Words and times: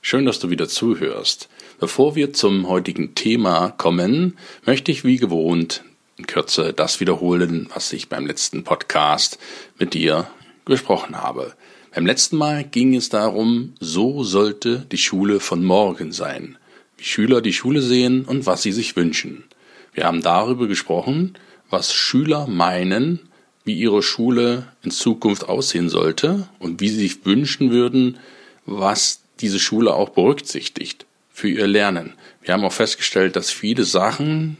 Schön, 0.00 0.24
dass 0.24 0.38
du 0.38 0.48
wieder 0.48 0.68
zuhörst. 0.68 1.48
Bevor 1.80 2.14
wir 2.14 2.32
zum 2.32 2.68
heutigen 2.68 3.14
Thema 3.14 3.70
kommen, 3.70 4.38
möchte 4.64 4.92
ich 4.92 5.04
wie 5.04 5.16
gewohnt 5.16 5.82
in 6.16 6.26
Kürze 6.26 6.72
das 6.72 7.00
wiederholen, 7.00 7.68
was 7.74 7.92
ich 7.92 8.08
beim 8.08 8.24
letzten 8.24 8.64
Podcast 8.64 9.38
mit 9.78 9.94
dir 9.94 10.28
besprochen 10.64 11.20
habe. 11.20 11.54
Beim 11.94 12.06
letzten 12.06 12.36
Mal 12.36 12.64
ging 12.64 12.94
es 12.94 13.08
darum, 13.08 13.74
so 13.80 14.22
sollte 14.22 14.86
die 14.90 14.98
Schule 14.98 15.40
von 15.40 15.64
morgen 15.64 16.12
sein, 16.12 16.56
wie 16.96 17.04
Schüler 17.04 17.40
die 17.40 17.52
Schule 17.52 17.82
sehen 17.82 18.24
und 18.24 18.46
was 18.46 18.62
sie 18.62 18.72
sich 18.72 18.94
wünschen. 18.96 19.44
Wir 19.92 20.04
haben 20.04 20.22
darüber 20.22 20.68
gesprochen, 20.68 21.34
was 21.70 21.92
Schüler 21.92 22.46
meinen, 22.46 23.20
wie 23.64 23.74
ihre 23.74 24.02
Schule 24.02 24.68
in 24.82 24.92
Zukunft 24.92 25.48
aussehen 25.48 25.88
sollte 25.88 26.48
und 26.60 26.80
wie 26.80 26.88
sie 26.88 27.00
sich 27.00 27.26
wünschen 27.26 27.70
würden, 27.70 28.18
was 28.64 29.22
diese 29.40 29.58
Schule 29.58 29.94
auch 29.94 30.10
berücksichtigt 30.10 31.06
für 31.30 31.48
ihr 31.48 31.66
Lernen. 31.66 32.14
Wir 32.42 32.54
haben 32.54 32.64
auch 32.64 32.72
festgestellt, 32.72 33.36
dass 33.36 33.50
viele 33.50 33.84
Sachen 33.84 34.56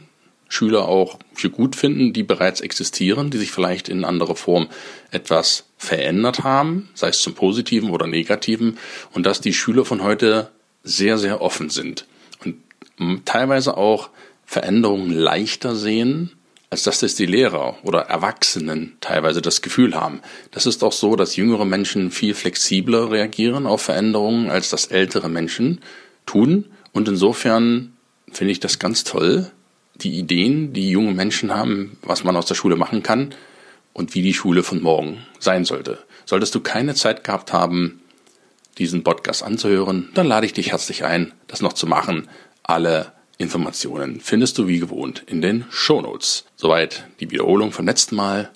Schüler 0.49 0.87
auch 0.87 1.19
für 1.33 1.51
gut 1.51 1.75
finden, 1.75 2.11
die 2.11 2.23
bereits 2.23 2.59
existieren, 2.59 3.29
die 3.29 3.37
sich 3.37 3.51
vielleicht 3.51 3.87
in 3.87 4.03
anderer 4.03 4.35
Form 4.35 4.67
etwas 5.11 5.65
verändert 5.77 6.43
haben, 6.43 6.89
sei 6.95 7.09
es 7.09 7.21
zum 7.21 7.35
Positiven 7.35 7.91
oder 7.91 8.07
Negativen, 8.07 8.79
und 9.13 9.25
dass 9.25 9.41
die 9.41 9.53
Schüler 9.53 9.85
von 9.85 10.01
heute 10.01 10.49
sehr, 10.83 11.19
sehr 11.19 11.41
offen 11.41 11.69
sind 11.69 12.07
und 12.43 13.25
teilweise 13.25 13.77
auch 13.77 14.09
Veränderungen 14.45 15.11
leichter 15.11 15.75
sehen 15.75 16.31
als 16.69 16.83
dass 16.83 16.99
das 16.99 17.15
die 17.15 17.25
Lehrer 17.25 17.77
oder 17.83 18.01
Erwachsenen 18.01 18.97
teilweise 19.01 19.41
das 19.41 19.61
Gefühl 19.61 19.95
haben. 19.95 20.21
Das 20.51 20.65
ist 20.65 20.83
auch 20.83 20.91
so, 20.91 21.15
dass 21.15 21.35
jüngere 21.35 21.65
Menschen 21.65 22.11
viel 22.11 22.35
flexibler 22.35 23.11
reagieren 23.11 23.65
auf 23.65 23.81
Veränderungen, 23.81 24.49
als 24.49 24.69
das 24.69 24.87
ältere 24.87 25.29
Menschen 25.29 25.81
tun. 26.25 26.65
Und 26.91 27.07
insofern 27.07 27.93
finde 28.31 28.51
ich 28.51 28.59
das 28.59 28.77
ganz 28.77 29.03
toll, 29.03 29.49
die 29.95 30.17
Ideen, 30.17 30.73
die 30.73 30.91
junge 30.91 31.13
Menschen 31.13 31.53
haben, 31.53 31.97
was 32.03 32.23
man 32.23 32.35
aus 32.35 32.45
der 32.45 32.55
Schule 32.55 32.75
machen 32.75 33.03
kann 33.03 33.33
und 33.93 34.13
wie 34.13 34.21
die 34.21 34.33
Schule 34.33 34.63
von 34.63 34.81
morgen 34.81 35.25
sein 35.39 35.65
sollte. 35.65 35.97
Solltest 36.25 36.53
du 36.53 36.59
keine 36.59 36.93
Zeit 36.93 37.23
gehabt 37.23 37.51
haben, 37.51 38.01
diesen 38.77 39.03
Podcast 39.03 39.43
anzuhören, 39.43 40.09
dann 40.13 40.27
lade 40.27 40.45
ich 40.45 40.53
dich 40.53 40.71
herzlich 40.71 41.03
ein, 41.03 41.33
das 41.47 41.61
noch 41.61 41.73
zu 41.73 41.87
machen. 41.87 42.29
Alle 42.63 43.11
Informationen 43.41 44.19
findest 44.19 44.57
du 44.57 44.67
wie 44.67 44.79
gewohnt 44.79 45.23
in 45.25 45.41
den 45.41 45.63
Shownotes. 45.69 46.43
Soweit 46.57 47.05
die 47.21 47.31
Wiederholung 47.31 47.71
vom 47.71 47.85
letzten 47.85 48.17
Mal. 48.17 48.51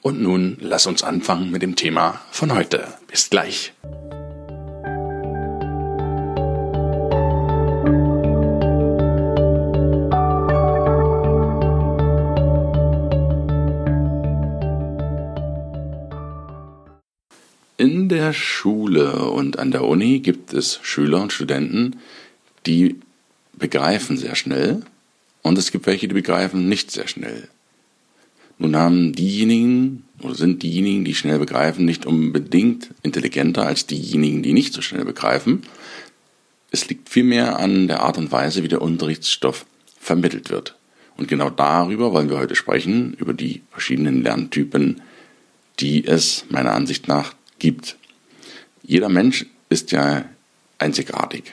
Und 0.00 0.22
nun 0.22 0.58
lass 0.60 0.86
uns 0.86 1.02
anfangen 1.02 1.50
mit 1.50 1.60
dem 1.60 1.74
Thema 1.74 2.20
von 2.30 2.54
heute. 2.54 2.86
Bis 3.08 3.30
gleich. 3.30 3.72
In 17.76 18.08
der 18.08 18.32
Schule 18.32 19.30
und 19.30 19.58
an 19.58 19.72
der 19.72 19.82
Uni 19.82 20.20
gibt 20.20 20.52
es 20.52 20.78
Schüler 20.82 21.20
und 21.20 21.32
Studenten, 21.32 21.96
die 22.66 23.00
begreifen 23.62 24.18
sehr 24.18 24.34
schnell 24.34 24.82
und 25.40 25.56
es 25.56 25.70
gibt 25.70 25.86
welche, 25.86 26.08
die 26.08 26.14
begreifen 26.14 26.68
nicht 26.68 26.90
sehr 26.90 27.08
schnell. 27.08 27.48
Nun 28.58 28.76
haben 28.76 29.12
diejenigen 29.12 30.04
oder 30.20 30.34
sind 30.34 30.62
diejenigen, 30.62 31.04
die 31.04 31.14
schnell 31.14 31.38
begreifen, 31.38 31.84
nicht 31.84 32.04
unbedingt 32.04 32.90
intelligenter 33.02 33.66
als 33.66 33.86
diejenigen, 33.86 34.42
die 34.42 34.52
nicht 34.52 34.74
so 34.74 34.82
schnell 34.82 35.04
begreifen. 35.04 35.62
Es 36.70 36.88
liegt 36.88 37.08
vielmehr 37.08 37.58
an 37.58 37.88
der 37.88 38.02
Art 38.02 38.18
und 38.18 38.30
Weise, 38.32 38.62
wie 38.62 38.68
der 38.68 38.82
Unterrichtsstoff 38.82 39.64
vermittelt 39.98 40.50
wird. 40.50 40.76
Und 41.16 41.28
genau 41.28 41.50
darüber 41.50 42.12
wollen 42.12 42.30
wir 42.30 42.38
heute 42.38 42.56
sprechen, 42.56 43.14
über 43.14 43.32
die 43.32 43.62
verschiedenen 43.70 44.22
Lerntypen, 44.22 45.02
die 45.80 46.04
es 46.04 46.44
meiner 46.48 46.72
Ansicht 46.72 47.08
nach 47.08 47.34
gibt. 47.58 47.96
Jeder 48.82 49.08
Mensch 49.08 49.46
ist 49.68 49.92
ja 49.92 50.24
einzigartig. 50.78 51.44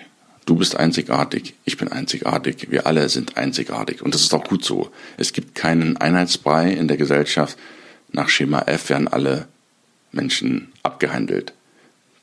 Du 0.46 0.56
bist 0.56 0.76
einzigartig, 0.76 1.54
ich 1.66 1.78
bin 1.78 1.90
einzigartig, 1.90 2.68
wir 2.72 2.88
alle 2.88 3.08
sind 3.10 3.38
einzigartig. 3.38 4.02
Und 4.02 4.16
das 4.16 4.22
ist 4.22 4.34
auch 4.34 4.44
gut 4.44 4.66
so. 4.66 4.92
Es 5.18 5.34
gibt 5.34 5.56
keinen 5.56 5.98
Einheitsbrei 5.98 6.72
in 6.72 6.88
der 6.88 6.98
Gesellschaft. 6.98 7.58
Nach 8.12 8.30
Schema 8.30 8.62
F 8.62 8.90
werden 8.90 9.08
alle 9.08 9.48
Menschen 10.12 10.72
abgehandelt. 10.82 11.54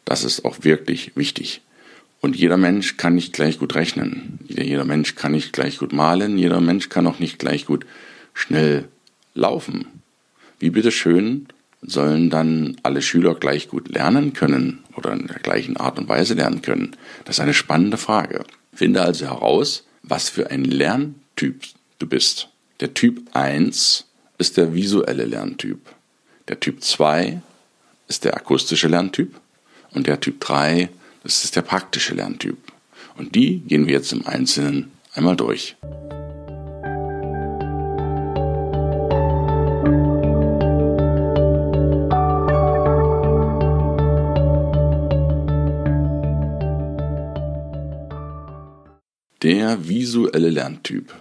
Das 0.04 0.24
ist 0.24 0.44
auch 0.44 0.64
wirklich 0.64 1.12
wichtig. 1.16 1.62
Und 2.20 2.34
jeder 2.34 2.56
Mensch 2.56 2.96
kann 2.96 3.14
nicht 3.14 3.32
gleich 3.32 3.58
gut 3.58 3.74
rechnen. 3.74 4.40
Jeder 4.48 4.84
Mensch 4.84 5.14
kann 5.14 5.32
nicht 5.32 5.52
gleich 5.52 5.78
gut 5.78 5.92
malen. 5.92 6.38
Jeder 6.38 6.60
Mensch 6.60 6.88
kann 6.88 7.06
auch 7.06 7.18
nicht 7.18 7.38
gleich 7.38 7.66
gut 7.66 7.86
schnell 8.34 8.88
laufen. 9.34 9.86
Wie 10.58 10.70
bitteschön 10.70 11.46
sollen 11.86 12.30
dann 12.30 12.76
alle 12.82 13.02
Schüler 13.02 13.34
gleich 13.34 13.68
gut 13.68 13.88
lernen 13.88 14.32
können 14.32 14.80
oder 14.96 15.12
in 15.12 15.26
der 15.26 15.38
gleichen 15.38 15.76
Art 15.76 15.98
und 15.98 16.08
Weise 16.08 16.34
lernen 16.34 16.62
können? 16.62 16.96
Das 17.24 17.36
ist 17.36 17.40
eine 17.40 17.54
spannende 17.54 17.96
Frage. 17.96 18.44
Finde 18.74 19.02
also 19.02 19.26
heraus, 19.26 19.84
was 20.02 20.28
für 20.28 20.50
ein 20.50 20.64
Lerntyp 20.64 21.62
du 21.98 22.06
bist. 22.06 22.48
Der 22.80 22.94
Typ 22.94 23.22
1 23.32 24.04
ist 24.38 24.56
der 24.56 24.74
visuelle 24.74 25.24
Lerntyp. 25.24 25.80
Der 26.48 26.60
Typ 26.60 26.82
2 26.82 27.40
ist 28.08 28.24
der 28.24 28.36
akustische 28.36 28.88
Lerntyp. 28.88 29.34
Und 29.92 30.06
der 30.06 30.20
Typ 30.20 30.40
3, 30.40 30.90
das 31.22 31.44
ist 31.44 31.56
der 31.56 31.62
praktische 31.62 32.14
Lerntyp. 32.14 32.58
Und 33.16 33.34
die 33.34 33.60
gehen 33.60 33.86
wir 33.86 33.94
jetzt 33.94 34.12
im 34.12 34.26
Einzelnen 34.26 34.92
einmal 35.14 35.36
durch. 35.36 35.76
Visuelle 49.88 50.50
Lerntyp. 50.50 51.14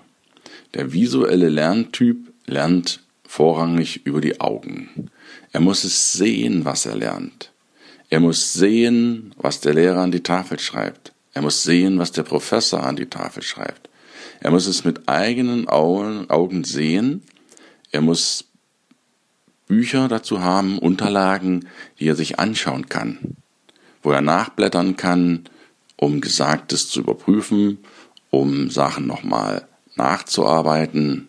Der 0.74 0.92
visuelle 0.92 1.50
Lerntyp 1.50 2.32
lernt 2.46 3.02
vorrangig 3.26 4.06
über 4.06 4.22
die 4.22 4.40
Augen. 4.40 5.10
Er 5.52 5.62
muss 5.62 5.84
es 5.84 6.14
sehen, 6.14 6.66
was 6.66 6.86
er 6.86 6.96
lernt. 6.96 7.52
Er 8.10 8.20
muss 8.20 8.54
sehen, 8.54 9.34
was 9.38 9.62
der 9.62 9.74
Lehrer 9.74 10.02
an 10.02 10.12
die 10.12 10.24
Tafel 10.24 10.60
schreibt. 10.60 11.14
Er 11.34 11.42
muss 11.42 11.64
sehen, 11.64 11.98
was 11.98 12.12
der 12.12 12.24
Professor 12.24 12.84
an 12.84 12.96
die 12.96 13.08
Tafel 13.08 13.42
schreibt. 13.44 13.90
Er 14.40 14.52
muss 14.52 14.68
es 14.68 14.84
mit 14.84 15.08
eigenen 15.08 15.68
Augen 15.68 16.64
sehen. 16.64 17.24
Er 17.92 18.02
muss 18.02 18.46
Bücher 19.68 20.08
dazu 20.08 20.42
haben, 20.42 20.78
Unterlagen, 20.78 21.68
die 22.00 22.08
er 22.08 22.16
sich 22.16 22.40
anschauen 22.40 22.88
kann, 22.88 23.38
wo 24.04 24.12
er 24.12 24.22
nachblättern 24.22 24.96
kann, 24.96 25.46
um 25.98 26.22
Gesagtes 26.22 26.90
zu 26.90 27.00
überprüfen 27.00 27.80
um 28.30 28.70
Sachen 28.70 29.08
nochmal 29.08 29.68
nachzuarbeiten 29.96 31.28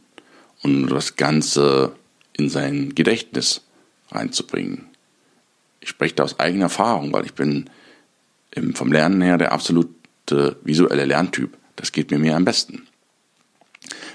und 0.63 0.89
das 0.89 1.17
Ganze 1.17 1.93
in 2.33 2.49
sein 2.49 2.95
Gedächtnis 2.95 3.63
reinzubringen. 4.11 4.87
Ich 5.81 5.89
spreche 5.89 6.17
da 6.17 6.25
aus 6.25 6.41
eigener 6.41 6.65
Erfahrung, 6.65 7.13
weil 7.13 7.25
ich 7.25 7.35
bin 7.35 7.71
vom 8.75 8.91
Lernen 8.91 9.23
her 9.23 9.39
der 9.39 9.53
absolute 9.53 10.57
visuelle 10.65 11.05
Lerntyp. 11.05 11.57
Das 11.77 11.93
geht 11.93 12.11
mir 12.11 12.19
mehr 12.19 12.37
am 12.37 12.45
besten. 12.45 12.87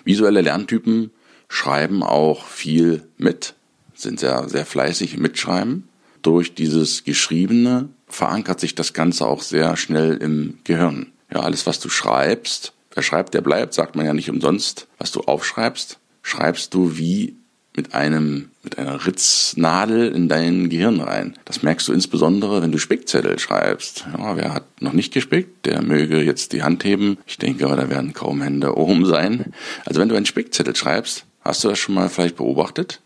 Visuelle 0.03 0.41
Lerntypen 0.41 1.11
schreiben 1.47 2.03
auch 2.03 2.45
viel 2.45 3.07
mit, 3.17 3.53
sind 3.93 4.19
sehr, 4.19 4.49
sehr 4.49 4.65
fleißig 4.65 5.17
Mitschreiben. 5.17 5.87
Durch 6.21 6.55
dieses 6.55 7.03
Geschriebene 7.03 7.89
verankert 8.07 8.59
sich 8.59 8.75
das 8.75 8.93
Ganze 8.93 9.25
auch 9.25 9.41
sehr 9.41 9.77
schnell 9.77 10.17
im 10.17 10.57
Gehirn. 10.63 11.11
Ja, 11.33 11.41
alles, 11.41 11.65
was 11.65 11.79
du 11.79 11.89
schreibst, 11.89 12.73
Wer 12.93 13.03
schreibt, 13.03 13.33
der 13.33 13.41
bleibt, 13.41 13.73
sagt 13.73 13.95
man 13.95 14.05
ja 14.05 14.13
nicht 14.13 14.29
umsonst. 14.29 14.87
Was 14.97 15.11
du 15.11 15.21
aufschreibst, 15.21 15.97
schreibst 16.21 16.73
du 16.73 16.97
wie 16.97 17.35
mit 17.73 17.93
einem, 17.93 18.49
mit 18.63 18.77
einer 18.77 19.05
Ritznadel 19.05 20.13
in 20.13 20.27
dein 20.27 20.69
Gehirn 20.69 20.99
rein. 20.99 21.37
Das 21.45 21.63
merkst 21.63 21.87
du 21.87 21.93
insbesondere, 21.93 22.61
wenn 22.61 22.73
du 22.73 22.77
Spickzettel 22.77 23.39
schreibst. 23.39 24.05
Ja, 24.17 24.35
wer 24.35 24.53
hat 24.53 24.65
noch 24.81 24.91
nicht 24.91 25.13
gespickt, 25.13 25.65
der 25.65 25.81
möge 25.81 26.21
jetzt 26.21 26.51
die 26.51 26.63
Hand 26.63 26.83
heben. 26.83 27.17
Ich 27.25 27.37
denke, 27.37 27.65
da 27.65 27.89
werden 27.89 28.13
kaum 28.13 28.41
Hände 28.41 28.75
oben 28.75 29.05
sein. 29.05 29.53
Also 29.85 30.01
wenn 30.01 30.09
du 30.09 30.15
einen 30.15 30.25
Spickzettel 30.25 30.75
schreibst, 30.75 31.23
hast 31.39 31.63
du 31.63 31.69
das 31.69 31.79
schon 31.79 31.95
mal 31.95 32.09
vielleicht 32.09 32.35
beobachtet? 32.35 32.99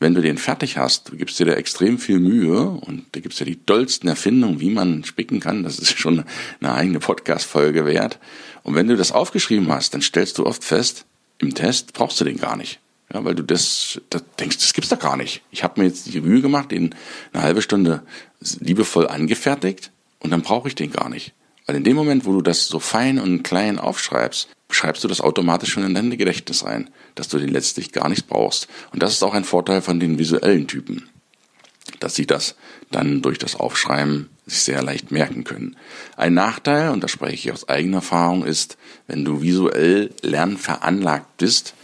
Wenn 0.00 0.14
du 0.14 0.22
den 0.22 0.38
fertig 0.38 0.78
hast, 0.78 1.10
du 1.10 1.16
gibst 1.16 1.38
dir 1.38 1.44
da 1.44 1.52
extrem 1.52 1.98
viel 1.98 2.20
Mühe 2.20 2.62
und 2.62 3.04
da 3.12 3.20
gibt's 3.20 3.38
ja 3.38 3.44
die 3.44 3.64
dollsten 3.64 4.08
Erfindungen, 4.08 4.58
wie 4.58 4.70
man 4.70 5.04
spicken 5.04 5.40
kann. 5.40 5.62
Das 5.62 5.78
ist 5.78 5.98
schon 5.98 6.24
eine 6.60 6.72
eigene 6.72 7.00
Podcast-Folge 7.00 7.84
wert. 7.84 8.18
Und 8.62 8.74
wenn 8.74 8.88
du 8.88 8.96
das 8.96 9.12
aufgeschrieben 9.12 9.70
hast, 9.70 9.92
dann 9.92 10.00
stellst 10.00 10.38
du 10.38 10.46
oft 10.46 10.64
fest, 10.64 11.04
im 11.38 11.54
Test 11.54 11.92
brauchst 11.92 12.18
du 12.18 12.24
den 12.24 12.38
gar 12.38 12.56
nicht. 12.56 12.80
Ja, 13.12 13.24
weil 13.24 13.34
du 13.34 13.42
das, 13.42 14.00
das 14.08 14.24
denkst, 14.38 14.58
das 14.58 14.72
gibt's 14.72 14.88
doch 14.88 14.98
gar 14.98 15.18
nicht. 15.18 15.42
Ich 15.50 15.64
habe 15.64 15.80
mir 15.80 15.88
jetzt 15.88 16.06
die 16.06 16.20
Mühe 16.20 16.40
gemacht, 16.40 16.70
den 16.70 16.94
eine 17.32 17.42
halbe 17.42 17.60
Stunde 17.60 18.02
liebevoll 18.58 19.06
angefertigt 19.06 19.90
und 20.20 20.30
dann 20.30 20.42
brauche 20.42 20.68
ich 20.68 20.74
den 20.74 20.92
gar 20.92 21.10
nicht. 21.10 21.34
Weil 21.66 21.76
in 21.76 21.84
dem 21.84 21.96
Moment, 21.96 22.24
wo 22.24 22.32
du 22.32 22.40
das 22.40 22.68
so 22.68 22.78
fein 22.78 23.18
und 23.18 23.42
klein 23.42 23.78
aufschreibst, 23.78 24.48
schreibst 24.70 25.04
du 25.04 25.08
das 25.08 25.20
automatisch 25.20 25.70
schon 25.70 25.84
in 25.84 25.94
dein 25.94 26.10
Gedächtnis 26.10 26.64
rein, 26.64 26.90
dass 27.14 27.28
du 27.28 27.38
den 27.38 27.48
letztlich 27.48 27.92
gar 27.92 28.08
nicht 28.08 28.26
brauchst. 28.26 28.68
Und 28.92 29.02
das 29.02 29.12
ist 29.12 29.22
auch 29.22 29.34
ein 29.34 29.44
Vorteil 29.44 29.82
von 29.82 30.00
den 30.00 30.18
visuellen 30.18 30.66
Typen, 30.66 31.08
dass 31.98 32.14
sie 32.14 32.26
das 32.26 32.56
dann 32.90 33.22
durch 33.22 33.38
das 33.38 33.56
Aufschreiben 33.56 34.28
sich 34.46 34.60
sehr 34.60 34.82
leicht 34.82 35.10
merken 35.10 35.44
können. 35.44 35.76
Ein 36.16 36.34
Nachteil, 36.34 36.90
und 36.90 37.02
da 37.02 37.08
spreche 37.08 37.34
ich 37.34 37.52
aus 37.52 37.68
eigener 37.68 37.98
Erfahrung, 37.98 38.44
ist, 38.44 38.76
wenn 39.06 39.24
du 39.24 39.42
visuell 39.42 40.10
lernveranlagt 40.22 41.36
bist, 41.38 41.74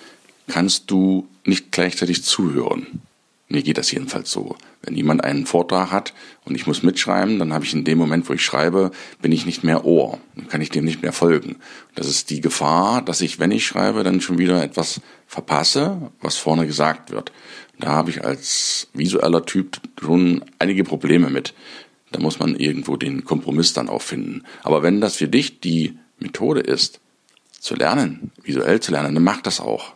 kannst 0.48 0.90
du 0.90 1.28
nicht 1.44 1.72
gleichzeitig 1.72 2.24
zuhören. 2.24 3.02
Mir 3.48 3.62
geht 3.62 3.78
das 3.78 3.92
jedenfalls 3.92 4.30
so. 4.30 4.56
Wenn 4.86 4.94
jemand 4.94 5.24
einen 5.24 5.46
Vortrag 5.46 5.90
hat 5.90 6.14
und 6.44 6.54
ich 6.54 6.66
muss 6.68 6.84
mitschreiben, 6.84 7.40
dann 7.40 7.52
habe 7.52 7.64
ich 7.64 7.74
in 7.74 7.84
dem 7.84 7.98
Moment, 7.98 8.28
wo 8.28 8.32
ich 8.32 8.42
schreibe, 8.42 8.92
bin 9.20 9.32
ich 9.32 9.44
nicht 9.44 9.64
mehr 9.64 9.84
Ohr. 9.84 10.18
Dann 10.36 10.46
kann 10.46 10.60
ich 10.60 10.70
dem 10.70 10.84
nicht 10.84 11.02
mehr 11.02 11.12
folgen. 11.12 11.56
Das 11.96 12.06
ist 12.06 12.30
die 12.30 12.40
Gefahr, 12.40 13.02
dass 13.02 13.20
ich, 13.20 13.40
wenn 13.40 13.50
ich 13.50 13.66
schreibe, 13.66 14.04
dann 14.04 14.20
schon 14.20 14.38
wieder 14.38 14.62
etwas 14.62 15.00
verpasse, 15.26 16.12
was 16.20 16.36
vorne 16.36 16.66
gesagt 16.66 17.10
wird. 17.10 17.32
Da 17.80 17.88
habe 17.88 18.10
ich 18.10 18.24
als 18.24 18.88
visueller 18.94 19.44
Typ 19.44 19.80
schon 20.00 20.44
einige 20.60 20.84
Probleme 20.84 21.30
mit. 21.30 21.52
Da 22.12 22.20
muss 22.20 22.38
man 22.38 22.54
irgendwo 22.54 22.96
den 22.96 23.24
Kompromiss 23.24 23.72
dann 23.72 23.88
auch 23.88 24.02
finden. 24.02 24.44
Aber 24.62 24.84
wenn 24.84 25.00
das 25.00 25.16
für 25.16 25.28
dich 25.28 25.60
die 25.60 25.98
Methode 26.20 26.60
ist, 26.60 27.00
zu 27.58 27.74
lernen, 27.74 28.30
visuell 28.42 28.78
zu 28.78 28.92
lernen, 28.92 29.16
dann 29.16 29.24
mach 29.24 29.42
das 29.42 29.60
auch. 29.60 29.94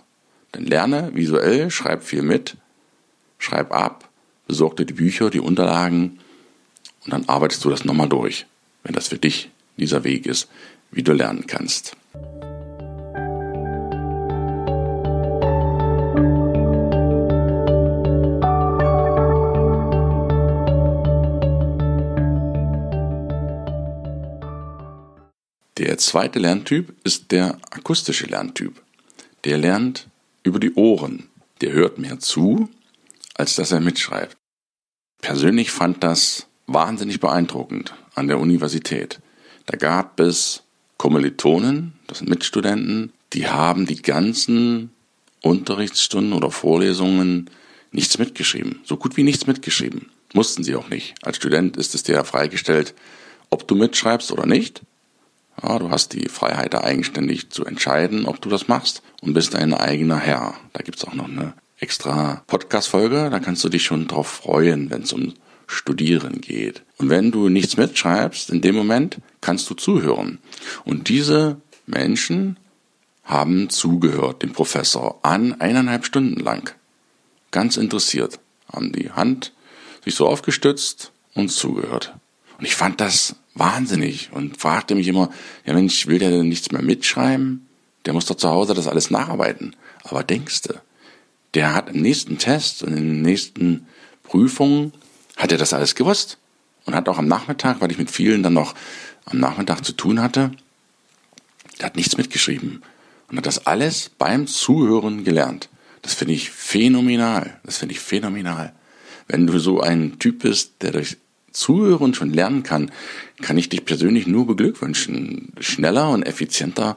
Dann 0.51 0.67
lerne 0.67 1.13
visuell, 1.15 1.71
schreib 1.71 2.03
viel 2.03 2.23
mit, 2.23 2.57
schreib 3.39 3.73
ab, 3.73 4.10
besorg 4.51 4.77
dir 4.77 4.85
die 4.85 4.95
Bücher, 4.95 5.31
die 5.31 5.39
Unterlagen 5.39 6.19
und 7.05 7.13
dann 7.13 7.29
arbeitest 7.29 7.65
du 7.65 7.71
das 7.71 7.85
nochmal 7.85 8.09
durch, 8.09 8.47
wenn 8.83 8.95
das 8.95 9.07
für 9.07 9.17
dich 9.17 9.49
dieser 9.77 10.03
Weg 10.03 10.27
ist, 10.27 10.49
wie 10.91 11.05
du 11.05 11.13
lernen 11.13 11.47
kannst. 11.47 11.97
Der 25.79 25.97
zweite 25.99 26.41
Lerntyp 26.41 26.93
ist 27.05 27.31
der 27.31 27.57
akustische 27.71 28.27
Lerntyp. 28.27 28.83
Der 29.45 29.59
lernt 29.59 30.09
über 30.43 30.59
die 30.59 30.75
Ohren. 30.75 31.29
Der 31.61 31.71
hört 31.71 31.99
mehr 31.99 32.19
zu, 32.19 32.69
als 33.35 33.55
dass 33.55 33.71
er 33.71 33.81
mitschreibt. 33.81 34.40
Persönlich 35.21 35.71
fand 35.71 36.03
das 36.03 36.47
wahnsinnig 36.67 37.21
beeindruckend 37.21 37.95
an 38.15 38.29
der 38.29 38.39
Universität. 38.39 39.21
Da 39.67 39.77
gab 39.77 40.21
es 40.21 40.63
Kommilitonen, 40.97 41.95
das 42.07 42.19
sind 42.19 42.29
Mitstudenten, 42.29 43.13
die 43.33 43.47
haben 43.49 43.87
die 43.87 44.03
ganzen 44.03 44.91
Unterrichtsstunden 45.43 46.33
oder 46.33 46.51
Vorlesungen 46.51 47.49
nichts 47.93 48.19
mitgeschrieben. 48.19 48.81
So 48.85 48.97
gut 48.97 49.17
wie 49.17 49.23
nichts 49.23 49.47
mitgeschrieben. 49.47 50.11
Mussten 50.33 50.63
sie 50.63 50.77
auch 50.77 50.89
nicht. 50.89 51.15
Als 51.23 51.37
Student 51.37 51.77
ist 51.77 51.95
es 51.95 52.03
dir 52.03 52.17
ja 52.17 52.25
freigestellt, 52.25 52.95
ob 53.51 53.67
du 53.67 53.75
mitschreibst 53.75 54.31
oder 54.31 54.47
nicht. 54.47 54.83
Ja, 55.63 55.79
du 55.79 55.91
hast 55.91 56.13
die 56.13 56.29
Freiheit, 56.29 56.75
da 56.75 56.83
eigenständig 56.83 57.51
zu 57.51 57.65
entscheiden, 57.65 58.27
ob 58.27 58.41
du 58.41 58.49
das 58.49 58.69
machst 58.69 59.03
und 59.21 59.35
bist 59.35 59.55
dein 59.55 59.75
eigener 59.75 60.19
Herr. 60.19 60.55
Da 60.73 60.83
gibt's 60.83 61.05
auch 61.05 61.15
noch 61.15 61.29
eine 61.29 61.55
extra 61.81 62.43
Podcast-Folge, 62.47 63.29
da 63.31 63.41
kannst 63.41 63.65
du 63.65 63.71
dich 63.71 63.83
schon 63.85 64.07
drauf 64.07 64.29
freuen, 64.29 64.91
wenn 64.91 65.03
es 65.03 65.13
um 65.13 65.35
Studieren 65.67 66.41
geht. 66.41 66.83
Und 66.99 67.09
wenn 67.09 67.31
du 67.31 67.49
nichts 67.49 67.77
mitschreibst, 67.77 68.51
in 68.51 68.61
dem 68.61 68.75
Moment 68.75 69.19
kannst 69.41 69.71
du 69.71 69.75
zuhören. 69.75 70.39
Und 70.85 71.09
diese 71.09 71.61
Menschen 71.87 72.59
haben 73.25 73.71
zugehört, 73.71 74.43
dem 74.43 74.53
Professor, 74.53 75.21
an 75.23 75.61
eineinhalb 75.61 76.05
Stunden 76.05 76.41
lang. 76.41 76.75
Ganz 77.51 77.77
interessiert. 77.77 78.41
Haben 78.71 78.93
die 78.93 79.11
Hand 79.11 79.53
sich 80.05 80.15
so 80.15 80.27
aufgestützt 80.27 81.13
und 81.35 81.51
zugehört. 81.51 82.15
Und 82.59 82.65
ich 82.65 82.75
fand 82.75 83.01
das 83.01 83.37
wahnsinnig 83.55 84.31
und 84.33 84.61
fragte 84.61 84.95
mich 84.95 85.09
immer, 85.09 85.31
ja 85.65 85.73
Mensch, 85.73 86.07
will 86.07 86.19
der 86.19 86.31
denn 86.31 86.49
nichts 86.49 86.73
mehr 86.73 86.83
mitschreiben? 86.83 87.67
Der 88.05 88.13
muss 88.13 88.27
doch 88.27 88.37
zu 88.37 88.49
Hause 88.49 88.75
das 88.75 88.89
alles 88.89 89.11
nacharbeiten. 89.11 89.77
Aber 90.03 90.25
denkste, 90.25 90.81
der 91.55 91.75
hat 91.75 91.91
im 91.91 92.01
nächsten 92.01 92.39
Test 92.39 92.83
und 92.83 92.91
in 92.91 93.07
den 93.09 93.23
nächsten 93.23 93.87
Prüfungen 94.23 94.93
hat 95.37 95.53
er 95.53 95.59
das 95.59 95.73
alles 95.73 95.95
gewusst 95.95 96.39
und 96.85 96.95
hat 96.95 97.09
auch 97.09 97.19
am 97.19 97.29
Nachmittag, 97.29 97.81
weil 97.81 97.91
ich 97.91 97.99
mit 97.99 98.11
vielen 98.11 98.43
dann 98.43 98.53
noch 98.53 98.75
am 99.25 99.39
Nachmittag 99.39 99.85
zu 99.85 99.93
tun 99.93 100.21
hatte, 100.21 100.53
der 101.79 101.87
hat 101.87 101.97
nichts 101.97 102.17
mitgeschrieben 102.17 102.83
und 103.29 103.37
hat 103.37 103.47
das 103.47 103.67
alles 103.67 104.11
beim 104.19 104.47
Zuhören 104.47 105.25
gelernt. 105.25 105.69
Das 106.03 106.15
finde 106.15 106.35
ich 106.35 106.51
phänomenal. 106.51 107.59
Das 107.65 107.79
finde 107.79 107.95
ich 107.95 108.01
phänomenal. 108.01 108.73
Wenn 109.29 109.47
du 109.47 109.59
so 109.59 109.81
ein 109.81 110.19
Typ 110.19 110.41
bist, 110.41 110.83
der 110.83 110.93
durch 110.93 111.19
Zuhören 111.53 112.15
schon 112.15 112.33
lernen 112.33 112.63
kann, 112.63 112.91
kann 113.43 113.59
ich 113.59 113.69
dich 113.69 113.85
persönlich 113.85 114.27
nur 114.27 114.47
beglückwünschen. 114.47 115.53
Schneller 115.61 116.11
und 116.11 116.23
effizienter 116.23 116.97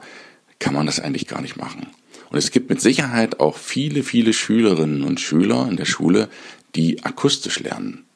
kann 0.58 0.74
man 0.74 0.86
das 0.86 1.00
eigentlich 1.00 1.26
gar 1.26 1.40
nicht 1.42 1.56
machen. 1.56 1.88
Und 2.34 2.38
es 2.38 2.50
gibt 2.50 2.68
mit 2.68 2.80
Sicherheit 2.80 3.38
auch 3.38 3.56
viele, 3.56 4.02
viele 4.02 4.32
Schülerinnen 4.32 5.04
und 5.04 5.20
Schüler 5.20 5.68
in 5.70 5.76
der 5.76 5.84
Schule, 5.84 6.28
die 6.74 7.04
akustisch 7.04 7.60
lernen. 7.60 8.06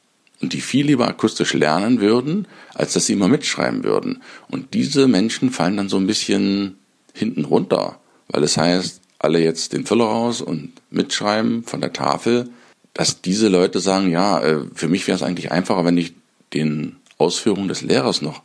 Und 0.40 0.54
die 0.54 0.60
viel 0.60 0.86
lieber 0.86 1.06
akustisch 1.06 1.54
lernen 1.54 2.00
würden, 2.00 2.48
als 2.74 2.94
dass 2.94 3.06
sie 3.06 3.12
immer 3.12 3.28
mitschreiben 3.28 3.84
würden. 3.84 4.20
Und 4.48 4.74
diese 4.74 5.06
Menschen 5.06 5.52
fallen 5.52 5.76
dann 5.76 5.88
so 5.88 5.98
ein 5.98 6.08
bisschen 6.08 6.78
hinten 7.14 7.44
runter, 7.44 8.00
weil 8.26 8.42
es 8.42 8.56
heißt, 8.56 9.02
alle 9.20 9.38
jetzt 9.38 9.72
den 9.72 9.86
Füller 9.86 10.06
raus 10.06 10.42
und 10.42 10.72
mitschreiben 10.90 11.62
von 11.62 11.80
der 11.80 11.92
Tafel, 11.92 12.50
dass 12.94 13.22
diese 13.22 13.46
Leute 13.46 13.78
sagen, 13.78 14.10
ja, 14.10 14.42
äh, 14.42 14.64
für 14.74 14.88
mich 14.88 15.06
wäre 15.06 15.14
es 15.14 15.22
eigentlich 15.22 15.52
einfacher, 15.52 15.84
wenn 15.84 15.96
ich 15.96 16.14
den 16.54 16.96
Ausführungen 17.18 17.68
des 17.68 17.82
Lehrers 17.82 18.20
noch 18.20 18.42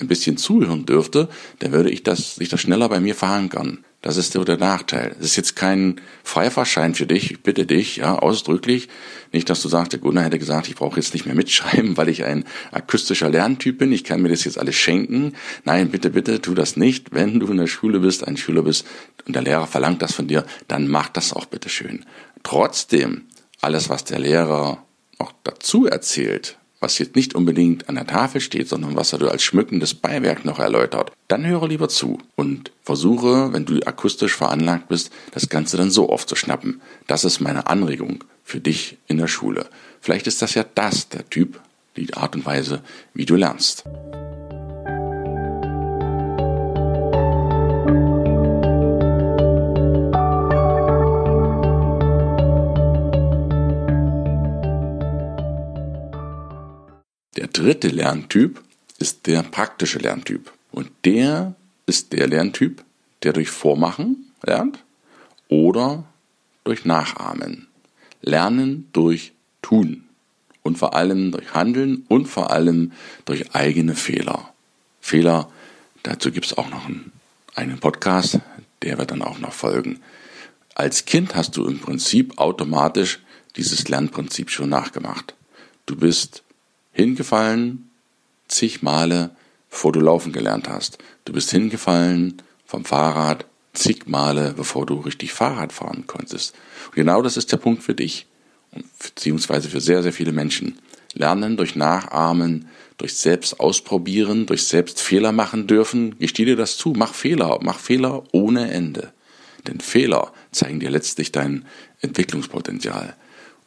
ein 0.00 0.08
bisschen 0.08 0.36
zuhören 0.36 0.84
dürfte, 0.84 1.30
dann 1.60 1.72
würde 1.72 1.90
ich 1.90 2.02
das, 2.02 2.34
sich 2.34 2.50
das 2.50 2.60
schneller 2.60 2.90
bei 2.90 3.00
mir 3.00 3.14
verankern. 3.14 3.84
Das 4.04 4.18
ist 4.18 4.34
der 4.34 4.58
Nachteil. 4.58 5.16
Es 5.18 5.28
ist 5.28 5.36
jetzt 5.36 5.56
kein 5.56 5.98
Pfeiferschein 6.24 6.94
für 6.94 7.06
dich, 7.06 7.30
ich 7.30 7.42
bitte 7.42 7.64
dich, 7.64 7.96
ja, 7.96 8.18
ausdrücklich. 8.18 8.90
Nicht, 9.32 9.48
dass 9.48 9.62
du 9.62 9.70
sagst, 9.70 9.94
der 9.94 9.98
Gunnar 9.98 10.24
hätte 10.24 10.38
gesagt, 10.38 10.68
ich 10.68 10.74
brauche 10.74 11.00
jetzt 11.00 11.14
nicht 11.14 11.24
mehr 11.24 11.34
mitschreiben, 11.34 11.96
weil 11.96 12.10
ich 12.10 12.22
ein 12.22 12.44
akustischer 12.70 13.30
Lerntyp 13.30 13.78
bin, 13.78 13.92
ich 13.92 14.04
kann 14.04 14.20
mir 14.20 14.28
das 14.28 14.44
jetzt 14.44 14.58
alles 14.58 14.74
schenken. 14.74 15.32
Nein, 15.64 15.88
bitte, 15.88 16.10
bitte, 16.10 16.42
tu 16.42 16.52
das 16.52 16.76
nicht. 16.76 17.14
Wenn 17.14 17.40
du 17.40 17.46
in 17.46 17.56
der 17.56 17.66
Schule 17.66 18.00
bist, 18.00 18.28
ein 18.28 18.36
Schüler 18.36 18.60
bist 18.60 18.86
und 19.26 19.34
der 19.34 19.42
Lehrer 19.42 19.66
verlangt 19.66 20.02
das 20.02 20.12
von 20.12 20.28
dir, 20.28 20.44
dann 20.68 20.86
mach 20.86 21.08
das 21.08 21.32
auch 21.32 21.46
bitte 21.46 21.70
schön. 21.70 22.04
Trotzdem, 22.42 23.22
alles, 23.62 23.88
was 23.88 24.04
der 24.04 24.18
Lehrer 24.18 24.84
noch 25.18 25.32
dazu 25.44 25.86
erzählt, 25.86 26.58
was 26.80 26.98
jetzt 26.98 27.16
nicht 27.16 27.34
unbedingt 27.34 27.88
an 27.88 27.94
der 27.94 28.06
Tafel 28.06 28.40
steht, 28.40 28.68
sondern 28.68 28.96
was 28.96 29.12
er 29.12 29.18
dir 29.18 29.30
als 29.30 29.42
schmückendes 29.42 29.94
Beiwerk 29.94 30.44
noch 30.44 30.58
erläutert, 30.58 31.12
dann 31.28 31.46
höre 31.46 31.68
lieber 31.68 31.88
zu 31.88 32.18
und 32.36 32.72
versuche, 32.82 33.52
wenn 33.52 33.64
du 33.64 33.80
akustisch 33.86 34.36
veranlagt 34.36 34.88
bist, 34.88 35.10
das 35.32 35.48
Ganze 35.48 35.76
dann 35.76 35.90
so 35.90 36.10
aufzuschnappen. 36.10 36.80
Das 37.06 37.24
ist 37.24 37.40
meine 37.40 37.66
Anregung 37.68 38.24
für 38.44 38.60
dich 38.60 38.98
in 39.06 39.18
der 39.18 39.28
Schule. 39.28 39.66
Vielleicht 40.00 40.26
ist 40.26 40.42
das 40.42 40.54
ja 40.54 40.64
das, 40.74 41.08
der 41.08 41.28
Typ, 41.30 41.60
die 41.96 42.12
Art 42.14 42.36
und 42.36 42.44
Weise, 42.44 42.82
wie 43.14 43.24
du 43.24 43.36
lernst. 43.36 43.84
Dritte 57.64 57.88
Lerntyp 57.88 58.62
ist 58.98 59.26
der 59.26 59.42
praktische 59.42 59.98
Lerntyp. 59.98 60.52
Und 60.70 60.90
der 61.06 61.54
ist 61.86 62.12
der 62.12 62.26
Lerntyp, 62.26 62.84
der 63.22 63.32
durch 63.32 63.48
Vormachen 63.48 64.30
lernt 64.42 64.84
oder 65.48 66.04
durch 66.64 66.84
Nachahmen. 66.84 67.68
Lernen 68.20 68.90
durch 68.92 69.32
Tun 69.62 70.04
und 70.62 70.76
vor 70.76 70.94
allem 70.94 71.32
durch 71.32 71.54
Handeln 71.54 72.04
und 72.08 72.26
vor 72.26 72.50
allem 72.50 72.92
durch 73.24 73.54
eigene 73.54 73.94
Fehler. 73.94 74.52
Fehler, 75.00 75.50
dazu 76.02 76.32
gibt 76.32 76.44
es 76.44 76.58
auch 76.58 76.68
noch 76.68 76.84
einen, 76.84 77.12
einen 77.54 77.78
Podcast, 77.78 78.40
der 78.82 78.98
wird 78.98 79.10
dann 79.10 79.22
auch 79.22 79.38
noch 79.38 79.54
folgen. 79.54 80.00
Als 80.74 81.06
Kind 81.06 81.34
hast 81.34 81.56
du 81.56 81.66
im 81.66 81.78
Prinzip 81.78 82.38
automatisch 82.38 83.20
dieses 83.56 83.88
Lernprinzip 83.88 84.50
schon 84.50 84.68
nachgemacht. 84.68 85.34
Du 85.86 85.96
bist 85.96 86.43
hingefallen 86.94 87.90
zig 88.48 88.82
Male, 88.82 89.30
bevor 89.68 89.92
du 89.92 90.00
laufen 90.00 90.32
gelernt 90.32 90.68
hast. 90.68 90.98
Du 91.26 91.32
bist 91.32 91.50
hingefallen 91.50 92.40
vom 92.64 92.84
Fahrrad 92.84 93.44
zig 93.74 94.06
Male, 94.06 94.54
bevor 94.56 94.86
du 94.86 94.94
richtig 95.00 95.32
Fahrrad 95.32 95.72
fahren 95.72 96.04
konntest. 96.06 96.54
Und 96.86 96.94
genau 96.94 97.20
das 97.20 97.36
ist 97.36 97.52
der 97.52 97.58
Punkt 97.58 97.82
für 97.82 97.94
dich, 97.94 98.26
beziehungsweise 99.02 99.68
für 99.68 99.80
sehr, 99.80 100.02
sehr 100.02 100.12
viele 100.12 100.32
Menschen. 100.32 100.78
Lernen 101.12 101.56
durch 101.56 101.76
Nachahmen, 101.76 102.68
durch 102.96 103.16
selbst 103.16 103.60
ausprobieren, 103.60 104.46
durch 104.46 104.64
selbst 104.64 105.00
Fehler 105.00 105.32
machen 105.32 105.66
dürfen. 105.66 106.18
Gesteh 106.18 106.44
dir 106.44 106.56
das 106.56 106.76
zu, 106.76 106.92
mach 106.96 107.14
Fehler, 107.14 107.58
mach 107.62 107.78
Fehler 107.78 108.24
ohne 108.32 108.70
Ende. 108.70 109.12
Denn 109.66 109.80
Fehler 109.80 110.32
zeigen 110.52 110.80
dir 110.80 110.90
letztlich 110.90 111.32
dein 111.32 111.64
Entwicklungspotenzial. 112.00 113.14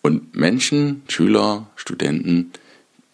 Und 0.02 0.36
Menschen, 0.36 1.04
Schüler, 1.08 1.70
Studenten, 1.76 2.52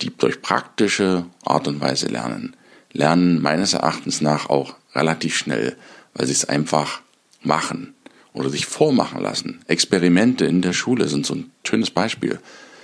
die 0.03 0.15
durch 0.15 0.41
praktische 0.41 1.25
Art 1.45 1.67
und 1.67 1.79
Weise 1.79 2.07
lernen, 2.07 2.55
lernen 2.91 3.41
meines 3.41 3.73
Erachtens 3.73 4.21
nach 4.21 4.49
auch 4.49 4.75
relativ 4.93 5.35
schnell, 5.35 5.77
weil 6.13 6.27
sie 6.27 6.33
es 6.33 6.45
einfach 6.45 7.01
machen 7.41 7.93
oder 8.33 8.49
sich 8.49 8.65
vormachen 8.65 9.21
lassen. 9.21 9.61
Experimente 9.67 10.45
in 10.45 10.61
der 10.61 10.73
Schule 10.73 11.07
sind 11.07 11.25
so 11.25 11.35
ein 11.35 11.51
schönes 11.65 11.89
Beispiel. 11.89 12.39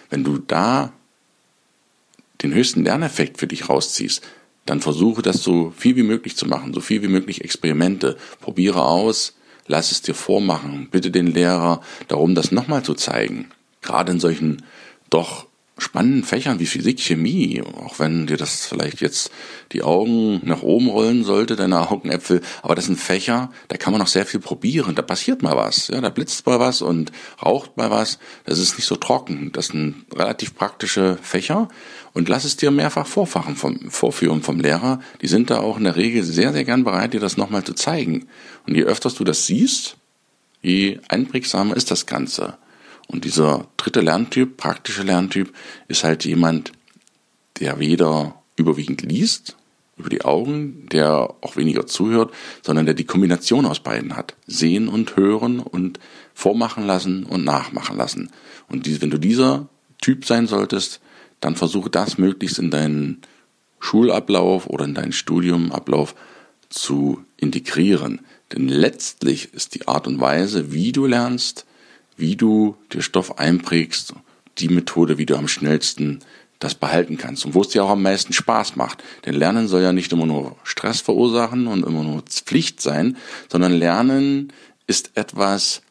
Wenn 0.09 0.23
du 0.23 0.37
da 0.37 0.93
den 2.41 2.53
höchsten 2.53 2.83
Lerneffekt 2.83 3.37
für 3.37 3.47
dich 3.47 3.67
rausziehst, 3.67 4.21
dann 4.65 4.81
versuche 4.81 5.21
das 5.21 5.43
so 5.43 5.73
viel 5.75 5.95
wie 5.95 6.03
möglich 6.03 6.37
zu 6.37 6.47
machen, 6.47 6.73
so 6.73 6.79
viel 6.79 7.01
wie 7.01 7.07
möglich 7.07 7.43
Experimente. 7.43 8.17
Probiere 8.39 8.83
aus, 8.83 9.35
lass 9.67 9.91
es 9.91 10.01
dir 10.01 10.15
vormachen, 10.15 10.87
bitte 10.89 11.11
den 11.11 11.27
Lehrer 11.27 11.81
darum, 12.07 12.35
das 12.35 12.51
nochmal 12.51 12.83
zu 12.83 12.93
zeigen. 12.93 13.49
Gerade 13.81 14.13
in 14.13 14.19
solchen 14.19 14.63
doch 15.09 15.48
spannenden 15.79 16.23
Fächern 16.23 16.59
wie 16.59 16.65
Physik, 16.65 16.99
Chemie, 16.99 17.61
auch 17.61 17.99
wenn 17.99 18.27
dir 18.27 18.37
das 18.37 18.65
vielleicht 18.65 19.01
jetzt 19.01 19.31
die 19.71 19.83
Augen 19.83 20.41
nach 20.43 20.61
oben 20.61 20.87
rollen 20.87 21.23
sollte, 21.23 21.55
deine 21.55 21.89
Augenäpfel, 21.89 22.41
aber 22.61 22.75
das 22.75 22.85
sind 22.85 22.99
Fächer, 22.99 23.51
da 23.67 23.77
kann 23.77 23.91
man 23.91 23.99
noch 23.99 24.07
sehr 24.07 24.25
viel 24.25 24.39
probieren, 24.39 24.95
da 24.95 25.01
passiert 25.01 25.41
mal 25.41 25.55
was, 25.55 25.87
ja, 25.87 26.01
da 26.01 26.09
blitzt 26.09 26.45
mal 26.45 26.59
was 26.59 26.81
und 26.81 27.11
raucht 27.43 27.77
mal 27.77 27.89
was, 27.89 28.19
das 28.45 28.59
ist 28.59 28.77
nicht 28.77 28.87
so 28.87 28.95
trocken, 28.95 29.51
das 29.51 29.67
sind 29.67 30.05
relativ 30.15 30.55
praktische 30.55 31.17
Fächer 31.21 31.67
und 32.13 32.29
lass 32.29 32.45
es 32.45 32.57
dir 32.57 32.71
mehrfach 32.71 33.07
vorfachen 33.07 33.55
vom, 33.55 33.89
vorführen 33.89 34.41
vom 34.41 34.59
Lehrer, 34.59 34.99
die 35.21 35.27
sind 35.27 35.49
da 35.49 35.59
auch 35.59 35.77
in 35.77 35.83
der 35.83 35.95
Regel 35.95 36.23
sehr, 36.23 36.53
sehr 36.53 36.65
gern 36.65 36.83
bereit, 36.83 37.13
dir 37.13 37.19
das 37.19 37.37
nochmal 37.37 37.63
zu 37.63 37.73
zeigen. 37.73 38.27
Und 38.67 38.75
je 38.75 38.83
öfters 38.83 39.15
du 39.15 39.23
das 39.23 39.45
siehst, 39.45 39.97
je 40.61 40.99
einprägsamer 41.07 41.75
ist 41.75 41.91
das 41.91 42.05
Ganze. 42.05 42.57
Und 43.11 43.25
dieser 43.25 43.67
dritte 43.75 44.01
Lerntyp, 44.01 44.55
praktische 44.57 45.01
Lerntyp, 45.03 45.51
ist 45.87 46.03
halt 46.03 46.25
jemand, 46.25 46.71
der 47.59 47.79
weder 47.79 48.35
überwiegend 48.55 49.01
liest, 49.01 49.57
über 49.97 50.09
die 50.09 50.23
Augen, 50.23 50.87
der 50.91 51.35
auch 51.41 51.57
weniger 51.57 51.87
zuhört, 51.87 52.31
sondern 52.61 52.85
der 52.85 52.93
die 52.93 53.05
Kombination 53.05 53.65
aus 53.65 53.79
beiden 53.79 54.15
hat. 54.15 54.35
Sehen 54.45 54.87
und 54.87 55.17
hören 55.17 55.59
und 55.59 55.99
vormachen 56.35 56.85
lassen 56.85 57.25
und 57.25 57.43
nachmachen 57.43 57.97
lassen. 57.97 58.29
Und 58.69 58.85
die, 58.85 59.01
wenn 59.01 59.09
du 59.09 59.17
dieser 59.17 59.67
Typ 59.99 60.25
sein 60.25 60.47
solltest, 60.47 61.01
dann 61.41 61.55
versuche 61.55 61.89
das 61.89 62.17
möglichst 62.17 62.59
in 62.59 62.69
deinen 62.69 63.21
Schulablauf 63.79 64.67
oder 64.67 64.85
in 64.85 64.93
deinen 64.93 65.13
Studiumablauf 65.13 66.13
zu 66.69 67.23
integrieren. 67.37 68.21
Denn 68.53 68.67
letztlich 68.67 69.53
ist 69.53 69.73
die 69.73 69.87
Art 69.87 70.05
und 70.05 70.21
Weise, 70.21 70.71
wie 70.71 70.91
du 70.91 71.07
lernst, 71.07 71.65
wie 72.19 72.35
du 72.35 72.75
dir 72.91 73.01
Stoff 73.01 73.39
einprägst, 73.39 74.13
die 74.57 74.69
Methode, 74.69 75.17
wie 75.17 75.25
du 75.25 75.35
am 75.35 75.47
schnellsten 75.47 76.19
das 76.59 76.75
behalten 76.75 77.17
kannst 77.17 77.45
und 77.45 77.53
wo 77.53 77.61
es 77.61 77.69
dir 77.69 77.83
auch 77.85 77.89
am 77.91 78.01
meisten 78.01 78.33
Spaß 78.33 78.75
macht. 78.75 79.01
Denn 79.25 79.33
Lernen 79.33 79.67
soll 79.67 79.81
ja 79.81 79.93
nicht 79.93 80.11
immer 80.11 80.25
nur 80.25 80.57
Stress 80.63 80.99
verursachen 80.99 81.67
und 81.67 81.85
immer 81.85 82.03
nur 82.03 82.21
Pflicht 82.23 82.81
sein, 82.81 83.17
sondern 83.49 83.71
Lernen 83.71 84.51
ist 84.85 85.11
etwas, 85.15 85.81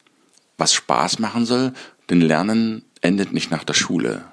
was 0.57 0.73
Spaß 0.73 1.19
machen 1.19 1.45
soll, 1.45 1.73
denn 2.09 2.21
Lernen 2.21 2.83
endet 3.01 3.33
nicht 3.33 3.49
nach 3.49 3.63
der 3.63 3.73
Schule. 3.73 4.25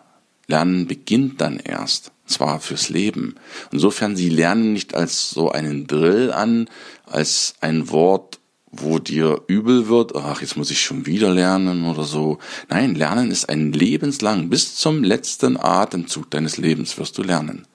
Lernen 0.47 0.87
beginnt 0.87 1.41
dann 1.41 1.59
erst, 1.59 2.13
zwar 2.27 2.61
fürs 2.61 2.89
Leben. 2.89 3.37
Insofern 3.73 4.17
sie 4.17 4.29
lernen 4.29 4.73
nicht 4.73 4.95
als 4.95 5.31
so 5.31 5.51
einen 5.51 5.87
Drill 5.87 6.33
an, 6.33 6.69
als 7.05 7.55
ein 7.61 7.91
Wort, 7.91 8.41
wo 8.71 8.99
dir 8.99 9.43
übel 9.47 9.89
wird, 9.89 10.15
ach, 10.17 10.41
jetzt 10.41 10.57
muss 10.57 10.71
ich 10.71 10.81
schon 10.81 11.07
wieder 11.07 11.31
lernen 11.31 11.85
oder 11.85 12.03
so. 12.03 12.39
Nein, 12.69 12.95
Lernen 12.95 13.31
ist 13.31 13.49
ein 13.49 13.73
lebenslang, 13.73 14.49
bis 14.51 14.77
zum 14.77 15.05
letzten 15.05 15.57
Atemzug 15.57 16.31
deines 16.31 16.57
Lebens 16.57 16.99
wirst 16.99 17.17
du 17.19 17.23
lernen. 17.23 17.67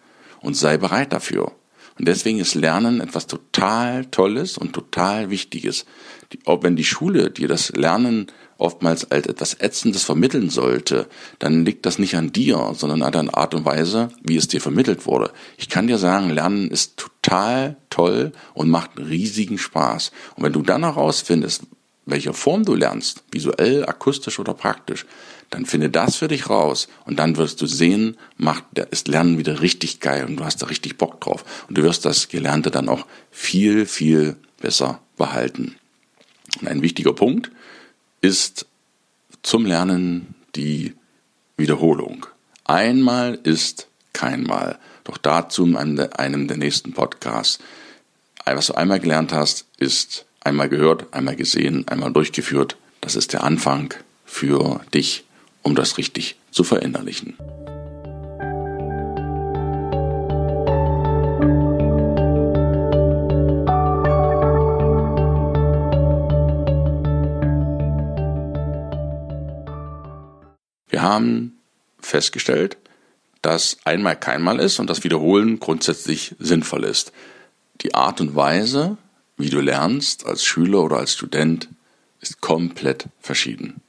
Und 0.41 0.55
sei 0.55 0.77
bereit 0.77 1.13
dafür. 1.13 1.53
Und 2.01 2.07
deswegen 2.07 2.39
ist 2.39 2.55
Lernen 2.55 2.99
etwas 2.99 3.27
total 3.27 4.05
Tolles 4.05 4.57
und 4.57 4.73
total 4.73 5.29
Wichtiges. 5.29 5.85
Auch 6.45 6.63
wenn 6.63 6.75
die 6.75 6.83
Schule 6.83 7.29
dir 7.29 7.47
das 7.47 7.69
Lernen 7.73 8.25
oftmals 8.57 9.11
als 9.11 9.27
etwas 9.27 9.53
Ätzendes 9.53 10.03
vermitteln 10.03 10.49
sollte, 10.49 11.07
dann 11.37 11.63
liegt 11.63 11.85
das 11.85 11.99
nicht 11.99 12.15
an 12.15 12.31
dir, 12.31 12.71
sondern 12.73 13.03
an 13.03 13.11
der 13.11 13.37
Art 13.37 13.53
und 13.53 13.65
Weise, 13.65 14.09
wie 14.23 14.35
es 14.35 14.47
dir 14.47 14.61
vermittelt 14.61 15.05
wurde. 15.05 15.31
Ich 15.57 15.69
kann 15.69 15.85
dir 15.85 15.99
sagen, 15.99 16.31
Lernen 16.31 16.71
ist 16.71 16.97
total 16.97 17.77
toll 17.91 18.31
und 18.55 18.71
macht 18.71 18.97
riesigen 18.97 19.59
Spaß. 19.59 20.11
Und 20.35 20.43
wenn 20.43 20.53
du 20.53 20.63
dann 20.63 20.81
herausfindest, 20.81 21.67
welche 22.05 22.33
Form 22.33 22.65
du 22.65 22.75
lernst, 22.75 23.23
visuell, 23.31 23.85
akustisch 23.85 24.39
oder 24.39 24.53
praktisch, 24.53 25.05
dann 25.49 25.65
finde 25.65 25.89
das 25.89 26.15
für 26.15 26.27
dich 26.27 26.49
raus 26.49 26.87
und 27.05 27.19
dann 27.19 27.37
wirst 27.37 27.61
du 27.61 27.67
sehen, 27.67 28.17
macht 28.37 28.63
ist 28.89 29.07
Lernen 29.07 29.37
wieder 29.37 29.61
richtig 29.61 29.99
geil 29.99 30.25
und 30.25 30.37
du 30.37 30.45
hast 30.45 30.61
da 30.61 30.67
richtig 30.67 30.97
Bock 30.97 31.21
drauf 31.21 31.43
und 31.67 31.77
du 31.77 31.83
wirst 31.83 32.05
das 32.05 32.29
Gelernte 32.29 32.71
dann 32.71 32.89
auch 32.89 33.05
viel, 33.31 33.85
viel 33.85 34.37
besser 34.61 35.01
behalten. 35.17 35.75
Und 36.59 36.67
ein 36.67 36.81
wichtiger 36.81 37.13
Punkt 37.13 37.51
ist 38.21 38.65
zum 39.43 39.65
Lernen 39.65 40.35
die 40.55 40.93
Wiederholung. 41.57 42.25
Einmal 42.63 43.37
ist 43.43 43.87
kein 44.13 44.43
Mal. 44.43 44.79
Doch 45.03 45.17
dazu 45.17 45.65
in 45.65 45.99
einem 45.99 46.47
der 46.47 46.57
nächsten 46.57 46.93
Podcasts. 46.93 47.59
Was 48.45 48.67
du 48.67 48.73
einmal 48.75 48.99
gelernt 48.99 49.33
hast, 49.33 49.65
ist 49.77 50.25
einmal 50.41 50.69
gehört, 50.69 51.13
einmal 51.13 51.35
gesehen, 51.35 51.87
einmal 51.87 52.11
durchgeführt. 52.11 52.77
Das 52.99 53.15
ist 53.15 53.33
der 53.33 53.43
Anfang 53.43 53.93
für 54.25 54.81
dich, 54.93 55.25
um 55.61 55.75
das 55.75 55.97
richtig 55.97 56.35
zu 56.51 56.63
verinnerlichen. 56.63 57.37
Wir 70.89 71.01
haben 71.01 71.57
festgestellt, 71.99 72.77
dass 73.41 73.77
einmal 73.85 74.15
keinmal 74.15 74.59
ist 74.59 74.79
und 74.79 74.89
das 74.89 75.03
Wiederholen 75.03 75.59
grundsätzlich 75.59 76.35
sinnvoll 76.37 76.83
ist. 76.83 77.11
Die 77.81 77.95
Art 77.95 78.21
und 78.21 78.35
Weise, 78.35 78.97
wie 79.41 79.49
du 79.49 79.59
lernst 79.59 80.25
als 80.25 80.45
Schüler 80.45 80.83
oder 80.83 80.97
als 80.97 81.13
Student, 81.13 81.69
ist 82.19 82.41
komplett 82.41 83.07
verschieden. 83.19 83.81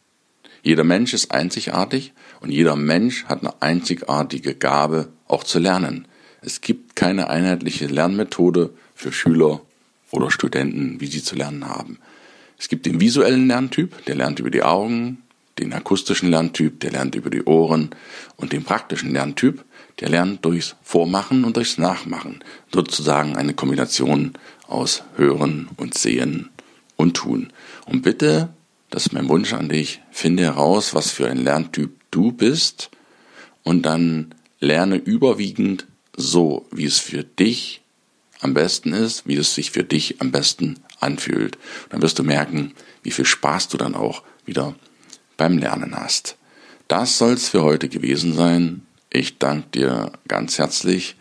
Jeder 0.62 0.84
Mensch 0.84 1.12
ist 1.12 1.32
einzigartig 1.32 2.12
und 2.40 2.50
jeder 2.50 2.76
Mensch 2.76 3.24
hat 3.24 3.40
eine 3.40 3.60
einzigartige 3.60 4.54
Gabe, 4.54 5.08
auch 5.28 5.44
zu 5.44 5.58
lernen. 5.58 6.06
Es 6.40 6.60
gibt 6.60 6.96
keine 6.96 7.28
einheitliche 7.30 7.86
Lernmethode 7.86 8.70
für 8.94 9.12
Schüler 9.12 9.60
oder 10.10 10.30
Studenten, 10.30 11.00
wie 11.00 11.06
sie 11.06 11.22
zu 11.22 11.34
lernen 11.34 11.68
haben. 11.68 11.98
Es 12.58 12.68
gibt 12.68 12.86
den 12.86 13.00
visuellen 13.00 13.48
Lerntyp, 13.48 14.04
der 14.06 14.14
lernt 14.14 14.38
über 14.38 14.50
die 14.50 14.62
Augen, 14.62 15.22
den 15.58 15.72
akustischen 15.72 16.30
Lerntyp, 16.30 16.80
der 16.80 16.92
lernt 16.92 17.14
über 17.14 17.30
die 17.30 17.42
Ohren 17.42 17.90
und 18.36 18.52
den 18.52 18.64
praktischen 18.64 19.12
Lerntyp, 19.12 19.64
der 20.00 20.08
lernt 20.08 20.44
durchs 20.44 20.74
Vormachen 20.82 21.44
und 21.44 21.56
durchs 21.56 21.78
Nachmachen, 21.78 22.42
sozusagen 22.72 23.36
eine 23.36 23.54
Kombination 23.54 24.32
aus 24.66 25.04
Hören 25.16 25.68
und 25.76 25.96
Sehen 25.96 26.50
und 26.96 27.14
Tun. 27.14 27.52
Und 27.86 28.02
bitte, 28.02 28.48
das 28.90 29.06
ist 29.06 29.12
mein 29.12 29.28
Wunsch 29.28 29.52
an 29.52 29.68
dich, 29.68 30.00
finde 30.10 30.44
heraus, 30.44 30.94
was 30.94 31.10
für 31.10 31.28
ein 31.28 31.38
Lerntyp 31.38 31.90
du 32.10 32.32
bist 32.32 32.90
und 33.62 33.82
dann 33.82 34.34
lerne 34.60 34.96
überwiegend 34.96 35.86
so, 36.16 36.66
wie 36.70 36.84
es 36.84 36.98
für 36.98 37.24
dich 37.24 37.82
am 38.40 38.54
besten 38.54 38.92
ist, 38.92 39.26
wie 39.26 39.36
es 39.36 39.54
sich 39.54 39.70
für 39.70 39.84
dich 39.84 40.20
am 40.20 40.32
besten 40.32 40.80
anfühlt. 41.00 41.56
Und 41.56 41.92
dann 41.92 42.02
wirst 42.02 42.18
du 42.18 42.24
merken, 42.24 42.74
wie 43.02 43.10
viel 43.10 43.24
Spaß 43.24 43.68
du 43.68 43.76
dann 43.76 43.94
auch 43.94 44.22
wieder 44.44 44.74
beim 45.36 45.58
Lernen 45.58 45.96
hast. 45.96 46.36
Das 46.88 47.18
soll's 47.18 47.48
für 47.48 47.62
heute 47.62 47.88
gewesen 47.88 48.34
sein. 48.34 48.82
Ich 49.14 49.36
danke 49.36 49.68
dir 49.74 50.12
ganz 50.26 50.56
herzlich, 50.56 51.16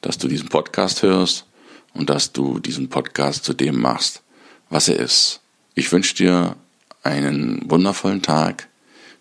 dass 0.00 0.18
du 0.18 0.26
diesen 0.26 0.48
Podcast 0.48 1.04
hörst 1.04 1.46
und 1.94 2.10
dass 2.10 2.32
du 2.32 2.58
diesen 2.58 2.88
Podcast 2.88 3.44
zu 3.44 3.52
dem 3.54 3.80
machst, 3.80 4.24
was 4.68 4.88
er 4.88 4.98
ist. 4.98 5.42
Ich 5.76 5.92
wünsche 5.92 6.16
dir 6.16 6.56
einen 7.04 7.70
wundervollen 7.70 8.20
Tag. 8.20 8.66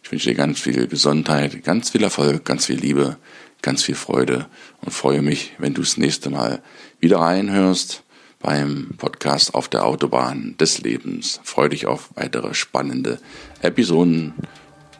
Ich 0.01 0.11
wünsche 0.11 0.29
dir 0.29 0.35
ganz 0.35 0.59
viel 0.59 0.87
Gesundheit, 0.87 1.63
ganz 1.63 1.91
viel 1.91 2.01
Erfolg, 2.01 2.45
ganz 2.45 2.65
viel 2.65 2.79
Liebe, 2.79 3.17
ganz 3.61 3.83
viel 3.83 3.93
Freude 3.93 4.47
und 4.81 4.91
freue 4.91 5.21
mich, 5.21 5.51
wenn 5.59 5.75
du 5.75 5.81
das 5.81 5.97
nächste 5.97 6.31
Mal 6.31 6.63
wieder 6.99 7.19
reinhörst 7.19 8.01
beim 8.39 8.95
Podcast 8.97 9.53
auf 9.53 9.69
der 9.69 9.85
Autobahn 9.85 10.55
des 10.57 10.79
Lebens. 10.79 11.41
Freue 11.43 11.69
dich 11.69 11.85
auf 11.85 12.09
weitere 12.15 12.55
spannende 12.55 13.19
Episoden 13.61 14.33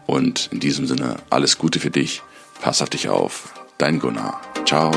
und 0.05 0.50
in 0.51 0.60
diesem 0.60 0.86
Sinne 0.86 1.17
alles 1.32 1.58
Gute 1.58 1.79
für 1.79 1.89
dich. 1.89 2.22
Pass 2.62 2.82
auf 2.82 2.90
dich 2.90 3.10
auf. 3.10 3.54
Dein 3.78 4.00
Gunnar. 4.00 4.42
Ciao. 4.66 4.92